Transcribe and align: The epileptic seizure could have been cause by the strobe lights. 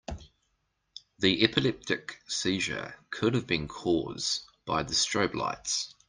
The 1.19 1.43
epileptic 1.43 2.21
seizure 2.25 2.95
could 3.11 3.35
have 3.35 3.45
been 3.45 3.67
cause 3.67 4.47
by 4.65 4.81
the 4.81 4.95
strobe 4.95 5.35
lights. 5.35 5.93